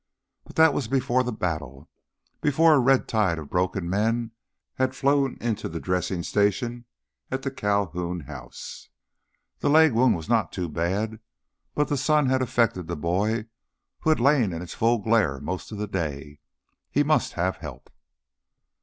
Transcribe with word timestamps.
But 0.45 0.55
that 0.55 0.73
was 0.73 0.87
before 0.87 1.21
the 1.21 1.31
battle, 1.31 1.87
before 2.41 2.73
a 2.73 2.79
red 2.79 3.07
tide 3.07 3.37
of 3.37 3.51
broken 3.51 3.87
men 3.87 4.31
had 4.73 4.95
flowed 4.95 5.37
into 5.39 5.69
the 5.69 5.79
dressing 5.79 6.23
station 6.23 6.85
at 7.29 7.43
the 7.43 7.51
Calhoun 7.51 8.21
house. 8.21 8.89
The 9.59 9.69
leg 9.69 9.93
wound 9.93 10.15
was 10.15 10.27
not 10.27 10.51
too 10.51 10.69
bad, 10.69 11.19
but 11.75 11.87
the 11.87 11.97
sun 11.97 12.29
had 12.29 12.41
affected 12.41 12.87
the 12.87 12.97
boy 12.97 13.45
who 13.99 14.09
had 14.09 14.19
lain 14.19 14.53
in 14.53 14.63
its 14.63 14.73
full 14.73 14.97
glare 14.97 15.39
most 15.39 15.71
of 15.71 15.77
the 15.77 15.85
day. 15.85 16.39
He 16.89 17.03
must 17.03 17.33
have 17.33 17.57
help. 17.57 17.91